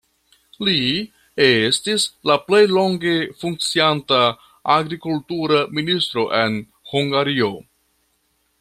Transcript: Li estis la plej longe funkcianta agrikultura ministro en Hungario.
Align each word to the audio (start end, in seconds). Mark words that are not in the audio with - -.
Li 0.67 0.77
estis 1.47 2.05
la 2.29 2.37
plej 2.47 2.61
longe 2.71 3.13
funkcianta 3.43 4.21
agrikultura 4.77 5.61
ministro 5.81 6.25
en 6.41 6.57
Hungario. 6.95 7.53